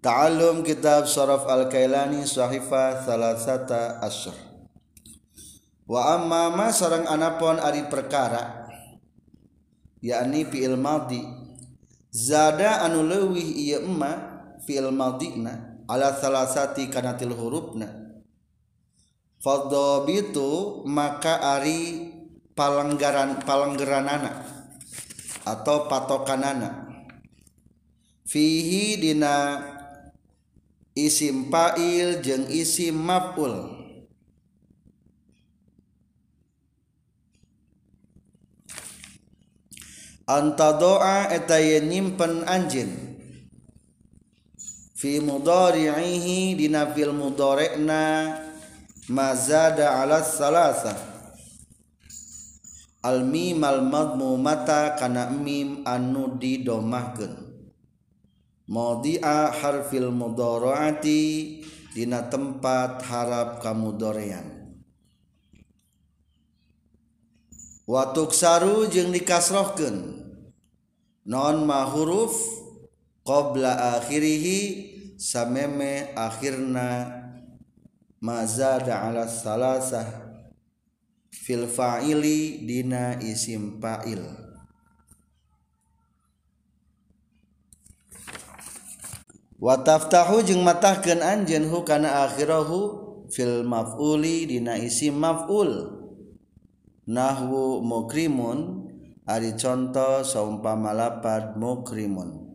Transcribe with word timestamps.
Ta'allum 0.00 0.64
kitab 0.64 1.04
Saraf 1.04 1.44
Al-Kailani 1.44 2.24
Sahifa 2.24 3.04
Salasata 3.04 4.00
Asyr. 4.00 4.32
Wa 5.84 6.16
amma 6.16 6.48
ma 6.48 6.72
sarang 6.72 7.04
anapon 7.04 7.60
ari 7.60 7.84
perkara 7.84 8.64
yakni 10.00 10.48
fi'il 10.48 10.80
madhi 10.80 11.20
zada 12.08 12.80
anu 12.80 13.04
leuwih 13.04 13.44
ieu 13.44 13.84
emma 13.84 14.12
fi'il 14.64 14.88
madhina 14.88 15.84
ala 15.84 16.16
salasati 16.16 16.88
kanatil 16.88 17.36
hurufna. 17.36 18.16
Fadhabitu 19.44 20.80
maka 20.88 21.60
ari 21.60 22.08
palanggaran 22.56 23.44
palanggeranana 23.44 24.48
atau 25.44 25.92
patokanana. 25.92 26.88
Fihi 28.24 28.96
dina 28.96 29.58
isim 31.06 31.48
fa'il 31.52 32.20
jeung 32.24 32.46
isim 32.48 32.96
maf'ul. 32.96 33.78
Anta 40.30 40.78
doa 40.78 41.26
eta 41.34 41.58
nyimpen 41.58 42.46
anjeun. 42.46 42.90
Fi 44.94 45.18
mudari'ihi 45.18 46.54
dina 46.54 46.86
fil 46.94 47.10
mudari'na 47.10 48.36
mazada 49.10 49.98
ala 50.00 50.22
salasa. 50.22 50.94
Al 53.02 53.24
mim 53.24 53.64
al 53.64 53.80
madmumata 53.80 54.94
kana 54.94 55.32
mim 55.32 55.82
anu 55.88 56.36
didomahkeun 56.36 57.49
maudi'a 58.70 59.50
harfil 59.50 60.14
mudharaati 60.14 61.60
dina 61.90 62.30
tempat 62.30 63.02
harap 63.02 63.58
kamudorean 63.58 64.46
wa 67.90 68.14
tuksaru 68.14 68.86
jeung 68.86 69.10
dikasrohkeun. 69.10 70.22
Non 71.20 71.68
ma 71.68 71.84
huruf 71.84 72.32
qabla 73.28 74.00
akhirih 74.00 74.46
sameme 75.20 76.10
akhirna 76.16 77.06
mazada 78.24 79.04
ala 79.04 79.28
salasah 79.28 80.08
fil 81.28 81.68
fa'ili 81.68 82.64
dina 82.64 83.20
isim 83.20 83.78
fa'il 83.78 84.49
wataftahu 89.60 90.40
jeung 90.40 90.64
matahkeun 90.64 91.20
anjeun 91.20 91.68
hu 91.68 91.84
kana 91.84 92.24
akhirahu 92.24 92.78
fil 93.28 93.62
maf'uli 93.62 94.48
dina 94.48 94.80
isim 94.80 95.20
maf'ul. 95.20 96.00
Nahwu 97.10 97.82
mukrimun 97.84 98.88
ari 99.28 99.52
contoh 99.58 100.24
saumpama 100.24 100.96
lapad 100.96 101.58
mukrimun. 101.60 102.48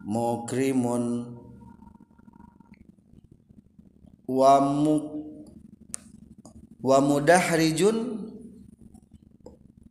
Mukrimun 0.00 1.36
wa 4.24 4.54
mu 4.64 4.94
wa 6.80 6.98
mudahrijun 7.04 7.98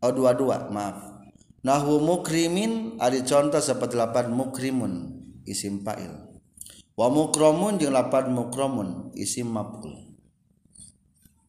oh 0.01 0.11
dua 0.11 0.33
dua 0.33 0.67
maaf. 0.73 1.05
Nahwu 1.61 2.01
mukrimin 2.01 2.97
ari 2.97 3.21
contoh 3.21 3.61
seperti 3.61 3.93
lapad 3.93 4.31
mukrimun 4.33 5.18
isim 5.47 5.83
fa'il. 5.85 6.11
Wa 6.99 7.07
mukromun 7.07 7.79
jeung 7.79 7.95
lapad 7.95 8.27
mukromun 8.27 9.15
isim 9.15 9.47
maf'ul. 9.51 9.95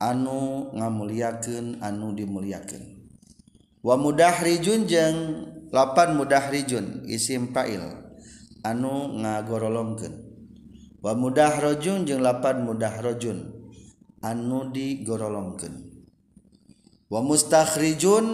Anu 0.00 0.70
ngamuliakeun 0.72 1.84
anu 1.84 2.16
dimuliakeun 2.16 3.04
wa 3.84 4.00
mudahrijun 4.00 4.88
jeung 4.88 5.18
lapad 5.72 6.16
mudahrijun 6.16 7.04
isim 7.10 7.52
fa'il. 7.52 7.82
Anu 8.60 9.20
ngagorolongkeun. 9.24 10.30
Wa 11.00 11.16
mudahrojun 11.16 12.04
jeung 12.04 12.20
lapad 12.20 12.60
mudahrojun 12.60 13.56
anu 14.20 14.68
digorolongkeun. 14.68 16.04
Wa 17.08 17.24
mustakhrijun 17.24 18.26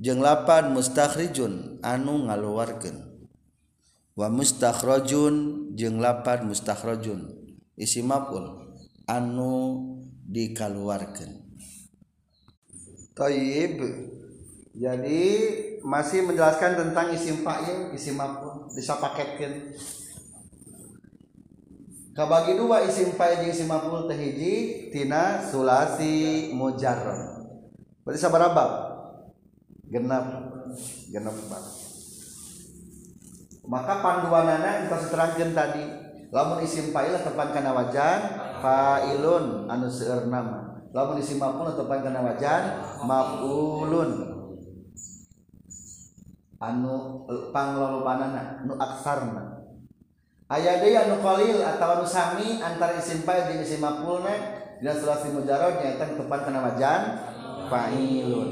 jeung 0.00 0.20
lapad 0.24 0.72
mustakhrijun 0.72 1.84
anu 1.84 2.24
ngaluarkeun. 2.24 3.13
Wa 4.14 4.30
mustakhrajun 4.30 5.68
jeung 5.74 5.98
lapad 5.98 6.46
mustakhrajun. 6.46 7.34
Isim 7.74 8.06
maf'ul 8.06 8.70
anu 9.10 9.54
dikaluarkeun. 10.30 11.42
Taib. 13.14 13.78
Jadi 14.74 15.22
masih 15.86 16.26
menjelaskan 16.26 16.74
tentang 16.74 17.14
isim 17.14 17.46
fa'il 17.46 17.94
isim 17.94 18.18
maf'ul. 18.18 18.70
Bisa 18.74 18.98
paketkeun. 18.98 19.74
Kabagi 22.14 22.54
dua 22.58 22.86
isim 22.86 23.14
fa'il 23.14 23.42
jeung 23.42 23.54
isim 23.54 23.70
maf'ul 23.70 24.06
teh 24.06 24.18
hiji 24.18 24.54
tina 24.94 25.42
sulasi 25.42 26.50
mujarrad. 26.54 27.42
Berarti 28.06 28.20
sabaraha 28.20 28.52
bab 28.54 28.70
genap 29.88 30.26
genap 31.08 31.34
bab 31.48 31.64
maka 33.64 34.04
panduanana 34.04 34.84
kita 34.84 34.96
seterangkan 35.00 35.50
tadi. 35.56 35.84
Lamun 36.34 36.58
isim 36.66 36.90
fa'il 36.90 37.14
tepan 37.14 37.54
kana 37.54 37.70
wajan 37.70 38.18
fa'ilun 38.58 39.70
anu 39.70 39.86
seueur 39.86 40.26
nama. 40.26 40.82
Lamun 40.90 41.22
isim 41.22 41.38
maf'ul 41.38 41.78
tepan 41.78 42.02
kana 42.02 42.26
wajan 42.26 42.62
maf'ulun. 43.06 44.10
Anu 46.58 47.22
panglolobanana 47.54 48.66
nu 48.66 48.74
aksarna. 48.74 49.62
Aya 50.50 50.82
deui 50.82 50.98
anu 50.98 51.22
qalil 51.22 51.62
atawa 51.62 52.02
anu 52.02 52.06
sami 52.08 52.58
antara 52.58 52.98
isim 52.98 53.22
fa'il 53.22 53.54
jeung 53.54 53.62
isim 53.62 53.78
maf'ulna 53.78 54.34
dina 54.82 54.92
sulasi 54.92 55.30
mujarad 55.30 55.78
nyaeta 55.78 56.18
tepan 56.18 56.40
kana 56.42 56.66
wajan 56.66 57.00
fa'ilun. 57.70 58.50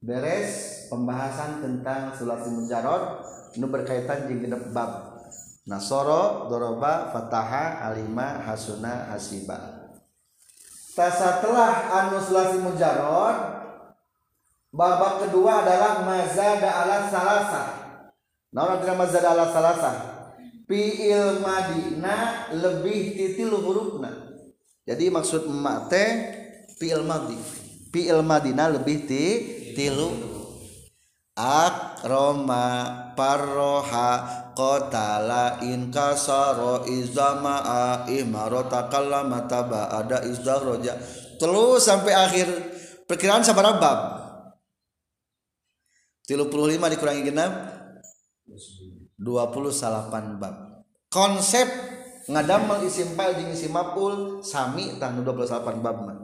Beres? 0.00 0.69
Pembahasan 0.90 1.62
tentang 1.62 2.10
sulasi 2.18 2.50
mujarrad 2.50 3.22
nu 3.56 3.70
berkaitan 3.70 4.26
genep 4.26 4.74
bab. 4.74 5.22
Nasoro 5.70 6.50
doroba 6.50 7.14
fataha 7.14 7.86
alima 7.86 8.42
hasuna 8.42 9.14
hasiba. 9.14 9.86
Ta 10.98 11.06
setelah 11.06 11.94
anu 11.94 12.18
sulasi 12.18 12.58
mujarrad 12.58 13.62
babak 14.74 15.26
kedua 15.26 15.62
adalah 15.62 16.02
mazada 16.02 16.70
ala 16.82 17.06
salasa 17.06 17.64
naon 18.50 18.78
artinya 18.78 19.06
mazada 19.06 19.30
ala 19.30 19.46
salasa 19.54 19.90
fi'il 20.66 21.38
madina 21.38 22.50
lebih 22.54 23.14
titil 23.14 23.54
hurufna. 23.54 24.10
Jadi 24.86 25.06
maksud 25.06 25.46
emak 25.46 25.86
teh 25.86 26.08
madi 27.06 27.38
madina 28.26 28.72
lebih 28.72 29.06
ti 29.06 29.24
tilu 29.76 30.39
akroma 31.38 32.66
parroha 33.14 34.10
qatala 34.54 35.62
in 35.64 35.88
kasaro 35.88 36.84
izama 36.84 37.62
imarota 38.10 38.90
kallama 38.90 39.46
taba 39.46 39.88
ada 39.88 40.22
izdaroja 40.26 40.98
terus 41.40 41.86
sampai 41.86 42.12
akhir. 42.12 42.48
Perkiraan 43.10 43.42
sabar 43.42 43.74
bab 43.82 43.98
35 46.30 46.94
dikurangi 46.94 47.26
genap 47.26 47.50
28 49.18 50.38
bab. 50.38 50.54
Konsep 51.10 51.66
ngadamel 52.30 52.86
isim 52.86 53.18
fa'il 53.18 53.34
jeung 53.34 53.50
isim 53.50 53.74
maf'ul 53.74 54.38
sami 54.46 54.94
tah 55.02 55.10
28 55.10 55.82
bab 55.82 55.96
mah 56.06 56.18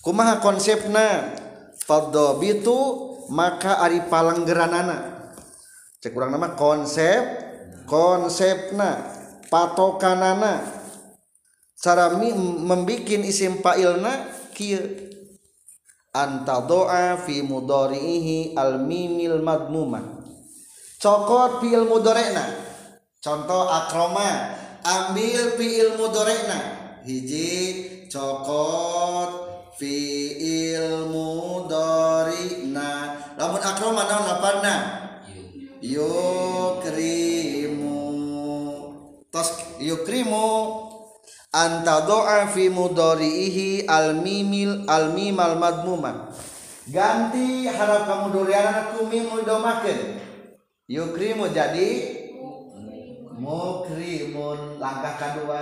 kumaha 0.00 0.40
konsepna? 0.40 1.36
Fadhabitu 1.86 2.78
maka 3.30 3.82
Ari 3.82 4.06
palanggeranana. 4.06 5.30
Cek 6.02 6.12
kurang 6.12 6.34
nama 6.34 6.54
konsep 6.54 7.22
konsepna 7.88 9.00
patokanana. 9.48 10.62
Cara 11.76 12.18
membuat 12.18 13.22
isim 13.22 13.62
fa'ilna 13.62 14.32
kieu. 14.50 15.06
Anta 16.16 16.64
doa 16.64 17.20
fi 17.20 17.44
mudhari'ihi 17.44 18.56
al 18.56 18.80
mimil 18.80 19.44
madmumah. 19.44 20.24
Cokot 20.96 21.60
fi'il 21.60 21.84
mudhari'na 21.84 22.66
contoh 23.20 23.68
akroma 23.68 24.56
ambil 24.80 25.58
fi'il 25.60 26.00
mudhari'na 26.00 26.58
hiji 27.04 28.08
cokot 28.08 29.30
fi'il 29.76 31.10
mudhari'na 31.12 32.15
lamun 33.36 33.60
akroma 33.60 34.08
naon 34.08 34.24
lapanna 34.24 34.74
yukrimu 35.84 37.36
yukrimu 39.76 40.44
anta 41.52 42.08
doa 42.08 42.48
fi 42.48 42.72
mudorihi 42.72 43.84
al 43.84 44.16
mimil 44.24 44.88
al 44.88 45.12
mimal 45.12 45.60
madmuma. 45.60 46.32
Ganti 46.86 47.66
harap 47.66 48.06
kamu 48.06 48.30
duriana 48.30 48.94
ku 48.94 49.10
mim 49.10 49.26
domakeun 49.42 50.22
yukrimu 50.88 51.50
jadi 51.50 51.88
mukrimun. 53.36 54.78
Langkah 54.80 55.18
kedua 55.18 55.60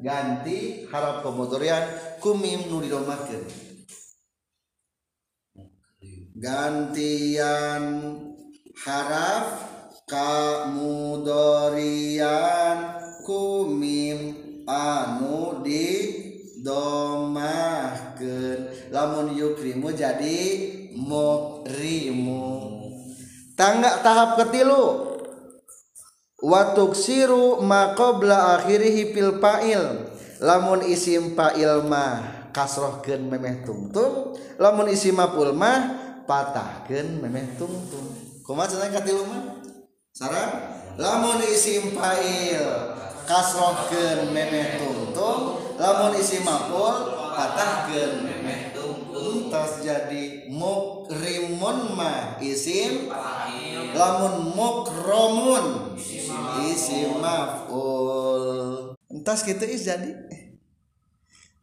ganti 0.00 0.88
harap 0.88 1.20
kemudurian 1.20 1.84
ku 2.22 2.32
mim 2.32 2.64
nu 2.72 2.80
didomakeun 2.80 3.69
gantian 6.40 8.16
haraf 8.80 9.60
kamudorian 10.08 11.36
kumim 13.28 14.40
anu 14.64 15.60
di 15.60 16.16
domahkeun 16.64 17.68
lamun 18.88 19.36
yukrimu 19.36 19.92
jadi 19.92 20.40
mukrimu. 20.96 22.72
Tangga 23.52 24.00
tahap 24.00 24.40
ketilu. 24.40 25.12
Watuk 26.40 26.96
siru 26.96 27.60
makobla 27.60 28.56
akhirihi 28.56 29.12
fil 29.12 29.36
fa'il. 29.36 30.08
Lamun 30.40 30.80
isim 30.88 31.36
fa'il 31.36 31.84
mah 31.84 32.48
kasrohkeun 32.56 33.28
memeh 33.28 33.60
tungtung. 33.60 34.40
Lamun 34.56 34.88
isim 34.88 35.20
maf'ul 35.20 35.52
mah 35.52 35.99
patahkan 36.30 37.18
memeh 37.18 37.58
tungtung. 37.58 38.14
Kumaha 38.46 38.86
katilu 38.86 39.26
mah? 39.26 39.58
Sarang 40.14 40.78
lamun 40.94 41.42
isim 41.42 41.90
fa'il 41.90 42.94
kasrohkeun 43.26 44.30
memeh 44.30 44.78
tungtung 44.78 45.58
lamun 45.74 46.14
isim 46.14 46.46
maf'ul 46.46 47.34
patahkeun 47.34 48.30
memeh 48.30 48.70
tungtung. 48.70 49.50
Tas 49.50 49.82
jadi 49.82 50.46
mukrimun 50.46 51.98
mah 51.98 52.38
isim 52.38 53.10
lamun 53.90 54.54
mukromun 54.54 55.98
isim 56.62 57.18
maf'ul. 57.18 58.94
Entas 59.10 59.42
gitu 59.42 59.66
is 59.66 59.82
jadi 59.82 60.14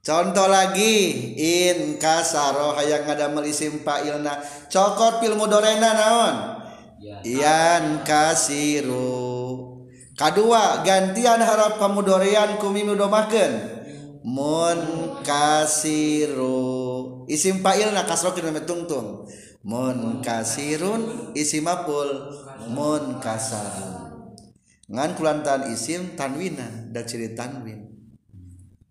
contoh 0.08 0.48
lagi 0.48 1.36
in 1.36 2.00
kasaro 2.00 2.72
hayang 2.80 3.04
ngadamel 3.04 3.44
melisim 3.44 3.84
fa'ilna. 3.84 4.40
Cokot 4.72 5.20
fil 5.20 5.36
mudorena 5.36 5.92
naon? 5.92 6.36
Ian 7.28 8.08
kasiru. 8.08 9.76
Kedua 10.16 10.88
gantian 10.88 11.44
harap 11.44 11.76
kamu 11.76 12.08
kumi 12.56 12.88
kumi 12.88 12.96
mun 14.24 14.80
kasiru. 15.28 16.64
Isim 17.28 17.60
fa'ilna 17.60 18.08
kasro 18.08 18.32
kena 18.32 18.64
tungtung. 18.64 19.28
Munkasirun 19.68 21.36
isim 21.36 21.68
maful 21.68 22.32
munkasarun 22.72 24.08
ngan 24.88 25.20
kulantan 25.20 25.68
isim 25.76 26.16
tanwina 26.16 26.88
dan 26.96 27.04
ciri 27.04 27.36
tanwin. 27.36 27.97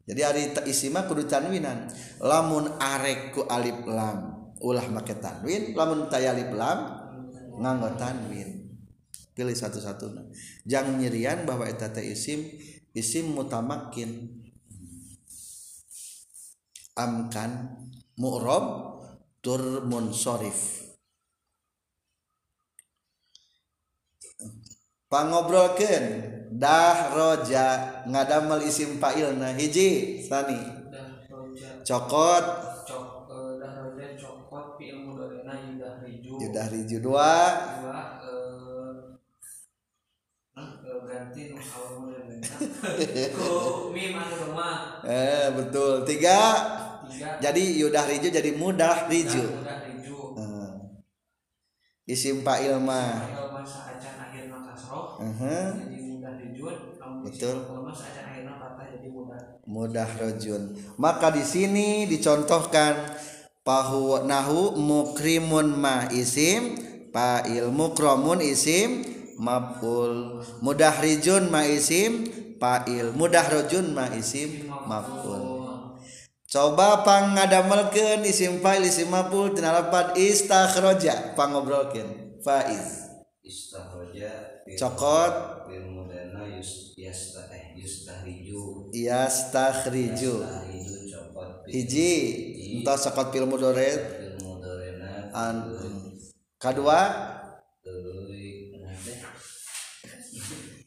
Jadi 0.07 0.21
hari 0.23 0.43
isima 0.71 1.03
kudu 1.11 1.27
tanwinan. 1.27 1.91
Lamun 2.23 2.79
arek 2.79 3.35
ku 3.35 3.43
alif 3.51 3.83
lam 3.91 4.55
ulah 4.63 4.87
make 4.89 5.19
tanwin 5.19 5.75
lamun 5.75 6.07
taya 6.07 6.31
alif 6.31 6.55
lam 6.55 6.79
nganggo 7.59 7.99
tanwin. 7.99 8.71
Pilih 9.37 9.53
satu-satu 9.53 10.33
jangan 10.65 10.97
nyerian 10.97 11.45
bahwa 11.45 11.67
eta 11.67 11.91
teh 11.91 12.07
isim 12.07 12.47
isim 12.95 13.35
mutamakin. 13.35 14.31
Amkan 16.97 17.77
mu'rob 18.17 18.65
tur 19.43 19.85
munsorif. 19.85 20.87
Pangobrolkeun 25.11 26.36
dah 26.51 27.11
roja 27.15 27.67
ngadamel 28.07 28.63
isim 28.67 28.99
fa'ilna 29.03 29.55
hiji 29.59 30.23
sani. 30.29 30.59
Cokot. 31.87 32.45
Cok 32.87 33.05
eh, 33.31 33.51
dah 33.61 33.73
roja 33.83 34.07
cokot 34.21 34.67
fi'il 34.79 34.99
mudhari'na 35.07 35.55
yudah 35.67 35.93
riju 36.03 36.31
yudah 36.43 36.67
riju 36.73 36.97
dua. 37.03 37.31
Eh, 40.57 40.57
eh, 40.57 40.99
ganti 41.11 41.45
eh 45.07 45.47
betul. 45.57 45.93
Tiga. 46.09 46.39
Tiga. 47.11 47.29
Jadi 47.45 47.63
yudah 47.81 48.05
riju 48.09 48.29
jadi 48.33 48.51
mudah 48.57 49.07
riju 49.11 49.45
Eh, 50.37 50.71
isim 52.13 52.37
fa'il 52.47 52.77
mah. 52.81 53.29
Kalau 53.31 53.49
masa 53.55 53.79
Betul. 57.27 57.57
mudah. 59.17 59.47
Mudah 59.67 60.09
rojun. 60.23 60.79
Maka 60.95 61.35
di 61.35 61.43
sini 61.43 62.07
dicontohkan 62.07 62.95
pahu 63.67 64.23
nahu 64.23 64.79
mukrimun 64.79 65.75
ma 65.75 66.07
isim 66.15 66.79
fa'il 67.11 67.67
mukromun 67.75 68.39
isim 68.39 69.03
maf'ul. 69.43 70.43
Mudah 70.63 70.95
rijun 71.03 71.51
ma 71.51 71.67
isim 71.67 72.31
fa'il. 72.63 73.11
Mudah 73.11 73.47
rojun 73.51 73.91
ma 73.91 74.07
isim 74.15 74.71
maf'ul. 74.71 75.67
Coba 76.47 77.03
pangadamelkeun 77.03 78.23
isim 78.23 78.63
fa'il 78.63 78.87
isim 78.87 79.11
maf'ul 79.11 79.51
tina 79.51 79.75
lafaz 79.75 80.15
istakhraja 80.15 81.35
pangobrolkeun. 81.35 82.39
Faiz 82.47 83.06
istahroja 83.47 84.31
cokot. 84.75 85.35
Fil 85.71 85.87
mudana 85.95 86.43
yus 86.51 86.93
yasta 86.99 87.47
eh 87.55 87.79
yustahriju 87.79 88.91
yastahriju 88.91 90.35
copot 91.15 91.65
hiji 91.71 92.11
entah 92.79 92.99
cokot 92.99 93.27
fil 93.31 93.47
mudoret 93.47 94.03
an 95.31 95.57
kedua 96.59 97.01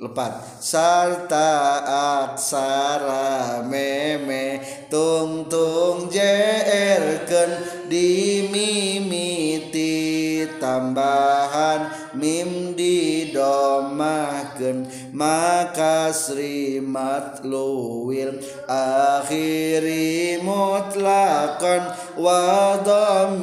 lepat. 0.00 0.32
Sarta 0.60 1.80
aksara 1.84 3.60
meme 3.68 4.60
tung 4.88 5.44
tung 5.52 6.08
jerken 6.08 7.50
dimimiti 7.92 9.92
tambahan 10.56 11.43
mim 11.43 11.43
didomahkeun 13.44 14.88
maka 15.12 16.10
srimat 16.12 17.44
luwil. 17.44 18.40
Akhiri 18.68 20.40
mutlaqan 20.40 21.92
wa 22.16 22.80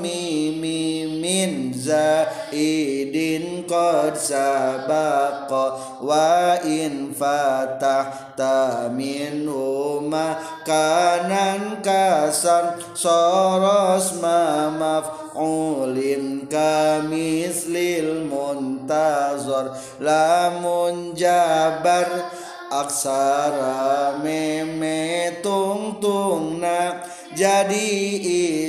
mimin 0.01 1.73
zaidin 1.73 3.65
qad 3.69 4.17
sabaqa 4.17 6.01
wa 6.01 6.57
in 6.65 7.13
fatahta 7.13 8.89
minhuma 8.89 10.41
kanan 10.65 11.81
kasan 11.85 12.81
soros 12.97 14.17
ma 14.17 15.01
maf'ulin 15.41 16.45
kamislil 16.45 18.29
muntazor 18.29 19.73
lamun 19.97 21.17
jabar 21.17 22.29
aksara 22.69 24.21
meme 24.21 25.41
tung 25.41 25.97
tungna 25.97 27.01
jadi 27.33 27.89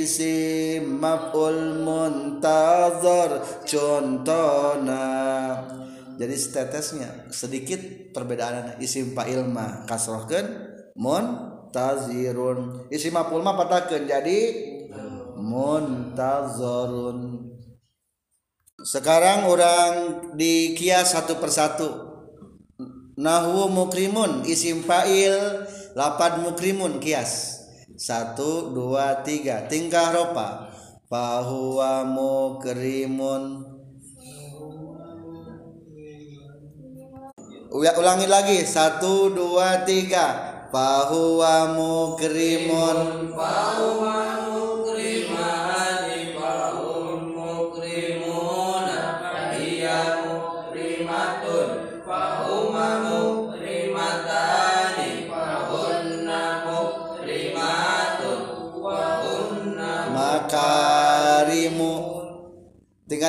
isi 0.01 0.81
maf'ul 0.81 1.85
muntazor 1.85 3.37
contohna 3.69 5.05
jadi 6.17 6.33
setetesnya 6.33 7.29
sedikit 7.29 8.09
perbedaan 8.17 8.81
isim 8.81 9.13
fa'il 9.13 9.45
mah 9.49 9.85
kasrohkeun 9.89 10.45
muntazirun. 10.93 12.85
Isim 12.93 13.17
maf'ul 13.17 13.41
mah 13.41 13.57
patahkeun 13.57 14.05
jadi 14.05 14.37
muntazarun. 15.53 17.45
Sekarang 18.81 19.45
orang 19.47 19.93
dikias 20.33 21.13
satu 21.13 21.37
persatu. 21.37 22.09
Nahwu 23.13 23.69
mukrimun 23.69 24.41
isim 24.49 24.81
fa'il 24.81 25.37
lapad 25.93 26.41
mukrimun 26.41 26.97
kias. 26.97 27.61
Satu 27.93 28.73
dua 28.73 29.21
tiga. 29.21 29.69
Tingkah 29.69 30.09
ropa. 30.09 30.73
Fahuwa 31.05 32.01
mukrimun. 32.09 33.69
Ulangi 37.77 38.25
lagi. 38.25 38.65
Satu 38.65 39.29
dua 39.29 39.85
tiga. 39.85 40.51
Fahuwa 40.73 41.69
mukrimun. 41.77 43.29
Fahuwa 43.37 44.42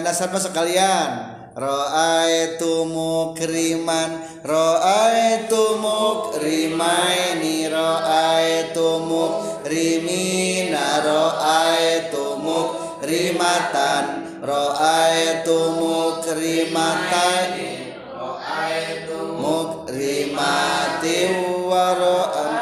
dasar 0.04 0.28
apa 0.28 0.36
sekalian 0.36 1.10
Ra'aitu 1.54 2.84
mukriman 2.84 4.20
Ra'aitu 4.44 5.80
mukrimaini 5.80 7.72
Ra'aitu 7.72 9.00
mukrimina 9.00 11.00
Ra'aitu 11.00 12.36
mukrimatan 12.36 14.04
Ra'aitu 14.44 15.56
mukrimatan 15.80 17.48
Mukrimati 19.40 21.18
wa 21.64 21.86
ra'am 21.96 22.52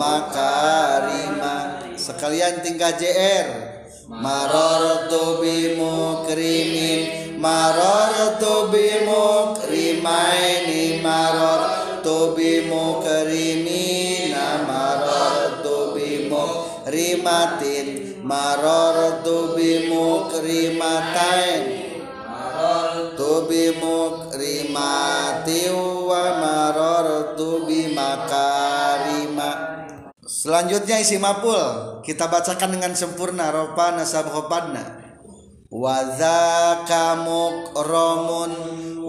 Makarima 0.00 1.54
Sekalian 1.98 2.64
tingkah 2.64 2.96
JR 2.96 3.63
Marartu 4.04 5.40
bi 5.40 5.72
mukrimin 5.80 7.40
marartu 7.40 8.68
bi 8.68 9.00
mukrimaini 9.08 11.00
marartu 11.00 12.36
bi 12.36 12.68
mukrimina 12.68 14.44
marartu 14.68 15.96
bi 15.96 16.28
mukrimatin 16.28 18.20
marartu 18.20 19.56
bi 19.56 19.88
mukrimatain 19.88 21.64
marartu 22.28 23.48
bi 23.48 23.72
mukrimati 23.80 25.60
Selanjutnya 30.44 31.00
isi 31.00 31.16
mapul 31.16 31.56
kita 32.04 32.28
bacakan 32.28 32.76
dengan 32.76 32.92
sempurna. 32.92 33.48
Ropa 33.48 33.96
nasab 33.96 34.28
khopadna. 34.28 35.00
Waza 35.72 36.84
kamuk 36.84 37.72
romun 37.72 38.52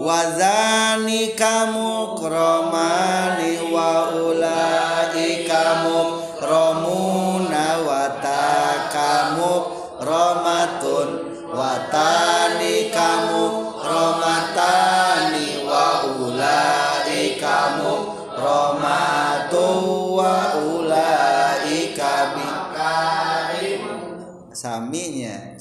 Wazani 0.00 1.36
kamuk 1.36 2.24
romani 2.24 3.68
Wa 3.68 4.16
ulai 4.16 5.44
kamuk 5.44 6.40
romuna 6.40 7.84
Wata 7.84 8.88
kamuk 8.88 9.64
romatun 10.00 11.08
Watani 11.52 12.88
kamuk 12.88 13.76
romatani 13.84 15.05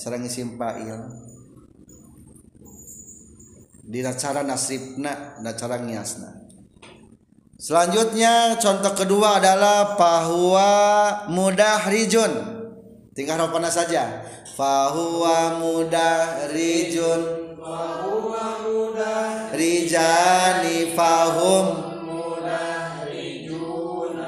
sarang 0.05 0.21
isim 0.21 0.53
fa'il. 0.53 1.01
Dina 3.81 4.13
cara 4.13 4.45
nasibna 4.45 5.41
dan 5.41 5.57
cara 5.57 5.81
ngiasna. 5.81 6.45
Selanjutnya 7.57 8.53
contoh 8.61 8.93
kedua 8.93 9.41
adalah 9.41 9.97
fahuwa 9.97 11.25
mudahrijun 11.33 12.29
tinggal 13.17 13.49
ropana 13.49 13.73
saja. 13.73 14.21
Fahuwa 14.53 15.57
mudahrijun 15.57 17.21
fahuwa 17.57 18.61
mudahrijani 18.61 20.93
fahum. 20.93 21.97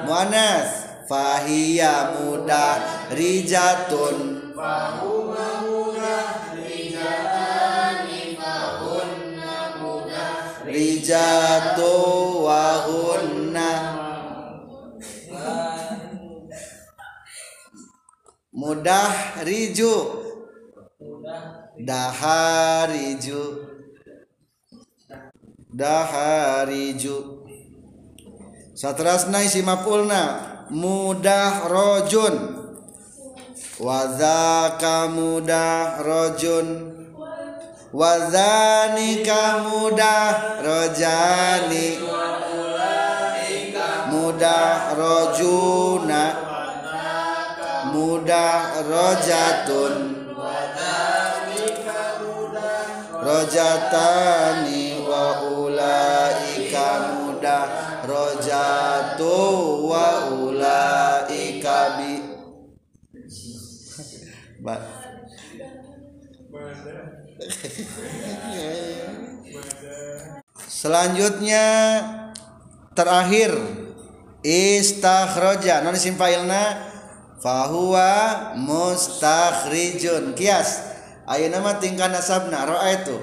muanas 0.07 1.03
fahiya 1.05 2.15
mudah 2.15 3.11
rijatun 3.11 4.47
rijatu 11.07 12.43
wahunna. 12.43 13.71
Mudah 18.51 19.15
riju. 19.47 19.95
Dahariju 21.77 23.43
dahariju 25.71 27.17
satrasna 28.75 29.45
isi 29.45 29.63
mapulna. 29.63 30.43
Mudah 30.67 31.71
rojun. 31.71 32.35
Wazaka 33.77 35.05
mudah 35.13 36.01
rojun 36.01 36.97
wazani 37.93 39.23
mudah 39.63 40.59
rojani. 40.63 41.99
Mudah 44.11 44.95
rojuna. 44.95 46.23
Mudah 47.91 48.83
rojatun. 48.83 49.95
Rojatani 53.27 55.03
wa 55.03 55.41
ulaika 55.43 56.87
mudah 57.19 57.65
rojatu 58.07 59.35
wa 59.89 60.31
ulaika 60.31 61.99
bi 61.99 62.13
selanjutnya 70.67 71.65
terakhir 72.95 73.51
istakhroja. 74.43 75.83
Non 75.83 75.95
isim 75.95 76.15
fa'ilna 76.15 76.87
fahuwa 77.43 78.53
mustakhrijun 78.55 80.33
kias. 80.33 80.83
Ayeuna 81.27 81.59
mah 81.59 81.77
tingkah 81.83 82.07
nasabna? 82.07 82.63
Ra'aitu 82.63 83.19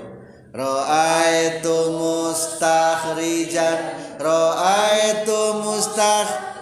ra'aitu 0.52 1.76
mustakhrijan. 1.96 3.78
Ra'aitu 4.20 5.64
mustakhrijan 5.64 6.54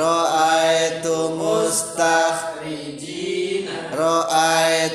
ra'aitu 0.00 1.16
mustakhrijin 4.00 4.08